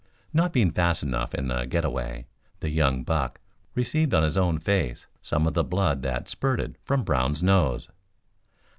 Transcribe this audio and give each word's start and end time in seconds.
Not 0.33 0.51
being 0.51 0.71
fast 0.71 1.03
enough 1.03 1.35
in 1.35 1.47
the 1.47 1.65
get 1.67 1.85
away, 1.85 2.25
the 2.59 2.69
young 2.71 3.03
buck 3.03 3.39
received 3.75 4.15
on 4.15 4.23
his 4.23 4.35
own 4.35 4.57
face 4.57 5.05
some 5.21 5.45
of 5.45 5.53
the 5.53 5.63
blood 5.63 6.01
that 6.01 6.27
spurted 6.27 6.79
from 6.83 7.03
Brown's 7.03 7.43
nose. 7.43 7.87